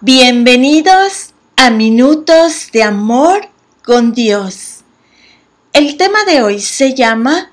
[0.00, 3.48] Bienvenidos a Minutos de Amor
[3.84, 4.80] con Dios.
[5.72, 7.52] El tema de hoy se llama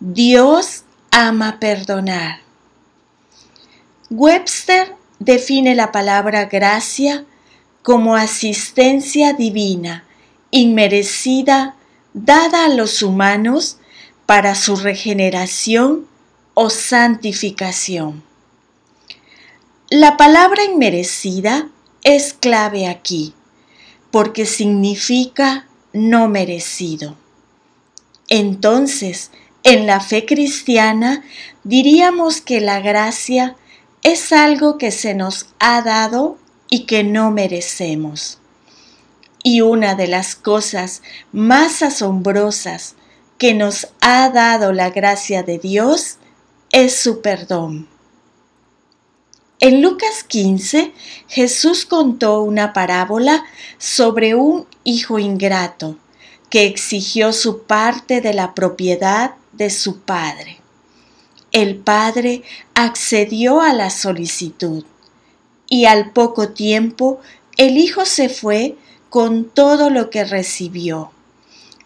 [0.00, 2.40] Dios ama perdonar.
[4.10, 7.26] Webster define la palabra gracia
[7.82, 10.04] como asistencia divina,
[10.50, 11.76] inmerecida,
[12.14, 13.76] dada a los humanos
[14.24, 16.06] para su regeneración
[16.54, 18.24] o santificación.
[19.90, 21.68] La palabra inmerecida
[22.04, 23.34] es clave aquí,
[24.10, 27.16] porque significa no merecido.
[28.28, 29.30] Entonces,
[29.62, 31.22] en la fe cristiana
[31.64, 33.56] diríamos que la gracia
[34.02, 36.38] es algo que se nos ha dado
[36.68, 38.38] y que no merecemos.
[39.44, 42.94] Y una de las cosas más asombrosas
[43.38, 46.18] que nos ha dado la gracia de Dios
[46.70, 47.91] es su perdón.
[49.64, 50.90] En Lucas 15,
[51.28, 53.44] Jesús contó una parábola
[53.78, 55.96] sobre un hijo ingrato
[56.50, 60.58] que exigió su parte de la propiedad de su padre.
[61.52, 62.42] El padre
[62.74, 64.84] accedió a la solicitud
[65.68, 67.20] y al poco tiempo
[67.56, 68.74] el hijo se fue
[69.10, 71.12] con todo lo que recibió.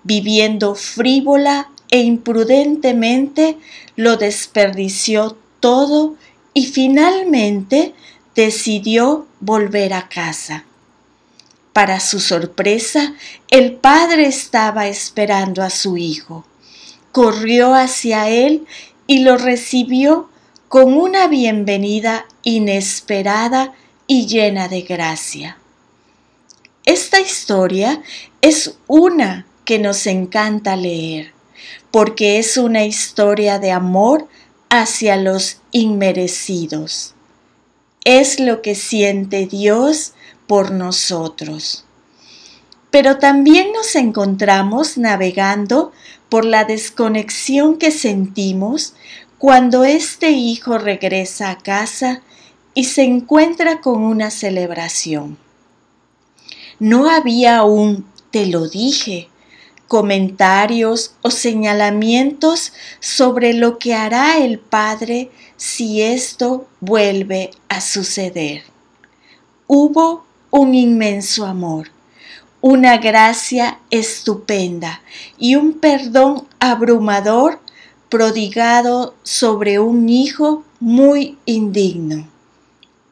[0.03, 3.59] Viviendo frívola e imprudentemente,
[3.97, 6.15] lo desperdició todo
[6.57, 7.93] y finalmente
[8.35, 10.65] decidió volver a casa.
[11.75, 13.13] Para su sorpresa,
[13.51, 16.47] el padre estaba esperando a su hijo.
[17.13, 18.67] Corrió hacia él
[19.07, 20.31] y lo recibió
[20.69, 23.75] con una bienvenida inesperada
[24.07, 25.59] y llena de gracia.
[26.87, 28.01] Esta historia
[28.41, 31.35] es una que nos encanta leer,
[31.91, 34.27] porque es una historia de amor
[34.71, 37.15] hacia los inmerecidos.
[38.05, 40.13] Es lo que siente Dios
[40.47, 41.85] por nosotros.
[42.91, 45.93] Pero también nos encontramos navegando
[46.29, 48.95] por la desconexión que sentimos
[49.39, 52.23] cuando este hijo regresa a casa
[52.75, 55.39] y se encuentra con una celebración.
[56.79, 59.29] No había un te lo dije
[59.89, 68.65] comentarios o señalamientos sobre lo que hará el Padre si esto vuelve a suceder.
[69.67, 71.91] Hubo un inmenso amor,
[72.61, 75.03] una gracia estupenda
[75.39, 77.61] y un perdón abrumador
[78.09, 82.29] prodigado sobre un hijo muy indigno.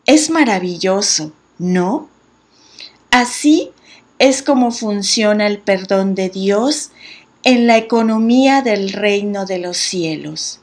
[0.06, 2.08] Es maravilloso, ¿no?
[3.10, 3.70] Así
[4.18, 6.90] es como funciona el perdón de Dios
[7.42, 10.60] en la economía del reino de los cielos.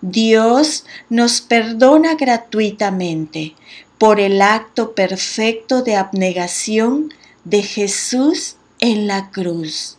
[0.00, 3.54] Dios nos perdona gratuitamente
[3.98, 7.14] por el acto perfecto de abnegación
[7.44, 9.96] de Jesús en la cruz.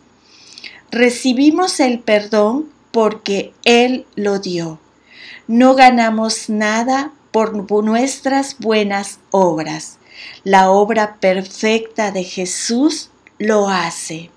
[0.90, 4.78] Recibimos el perdón porque Él lo dio.
[5.46, 7.54] No ganamos nada por
[7.84, 9.98] nuestras buenas obras.
[10.44, 14.30] La obra perfecta de Jesús lo hace.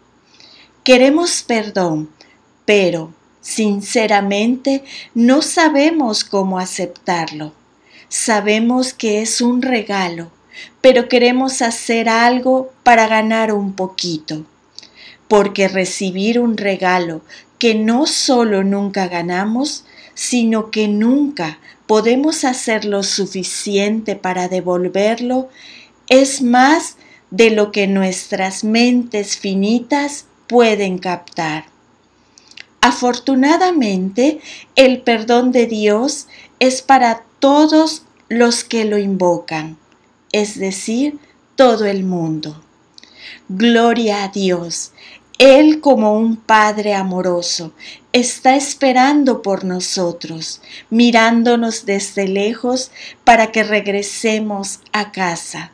[0.83, 2.09] Queremos perdón,
[2.65, 4.83] pero sinceramente
[5.13, 7.53] no sabemos cómo aceptarlo.
[8.09, 10.31] Sabemos que es un regalo,
[10.81, 14.45] pero queremos hacer algo para ganar un poquito.
[15.27, 17.21] Porque recibir un regalo
[17.57, 21.59] que no solo nunca ganamos, sino que nunca
[21.91, 25.49] podemos hacer lo suficiente para devolverlo,
[26.07, 26.95] es más
[27.31, 31.65] de lo que nuestras mentes finitas pueden captar.
[32.79, 34.39] Afortunadamente,
[34.77, 36.27] el perdón de Dios
[36.61, 39.77] es para todos los que lo invocan,
[40.31, 41.19] es decir,
[41.57, 42.63] todo el mundo.
[43.49, 44.93] Gloria a Dios.
[45.41, 47.73] Él como un Padre amoroso
[48.13, 52.91] está esperando por nosotros, mirándonos desde lejos
[53.23, 55.71] para que regresemos a casa.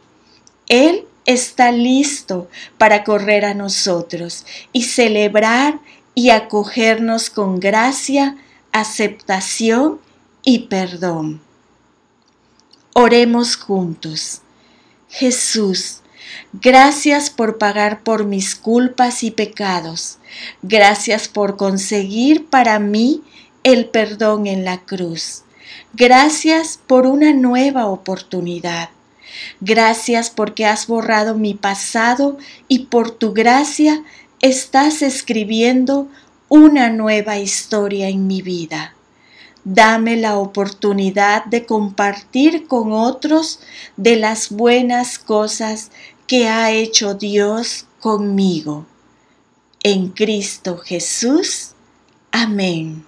[0.69, 2.47] Él está listo
[2.77, 5.81] para correr a nosotros y celebrar
[6.15, 8.37] y acogernos con gracia,
[8.71, 9.99] aceptación
[10.45, 11.41] y perdón.
[12.93, 14.43] Oremos juntos.
[15.09, 16.03] Jesús,
[16.53, 20.17] Gracias por pagar por mis culpas y pecados.
[20.61, 23.21] Gracias por conseguir para mí
[23.63, 25.43] el perdón en la cruz.
[25.93, 28.89] Gracias por una nueva oportunidad.
[29.61, 32.37] Gracias porque has borrado mi pasado
[32.67, 34.03] y por tu gracia
[34.41, 36.07] estás escribiendo
[36.49, 38.96] una nueva historia en mi vida.
[39.73, 43.59] Dame la oportunidad de compartir con otros
[43.97, 45.91] de las buenas cosas
[46.25, 48.85] que ha hecho Dios conmigo.
[49.83, 51.71] En Cristo Jesús.
[52.31, 53.05] Amén.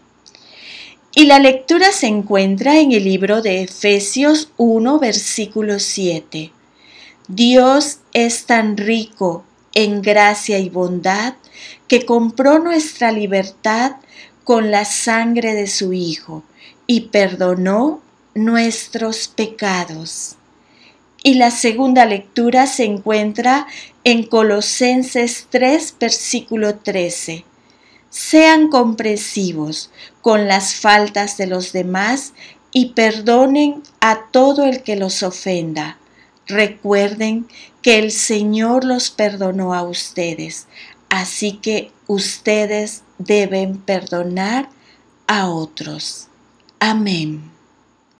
[1.16, 6.52] Y la lectura se encuentra en el libro de Efesios 1, versículo 7.
[7.30, 11.36] Dios es tan rico en gracia y bondad
[11.88, 13.94] que compró nuestra libertad
[14.50, 16.42] con la sangre de su Hijo
[16.88, 18.02] y perdonó
[18.34, 20.38] nuestros pecados.
[21.22, 23.68] Y la segunda lectura se encuentra
[24.04, 27.46] en Colosenses 3, versículo 13.
[28.10, 29.92] Sean comprensivos
[30.22, 32.34] con las faltas de los demás
[32.72, 36.00] y perdonen a todo el que los ofenda.
[36.48, 37.48] Recuerden
[37.84, 40.66] que el Señor los perdonó a ustedes,
[41.10, 44.70] así que ustedes deben perdonar
[45.28, 46.28] a otros.
[46.80, 47.59] Amén.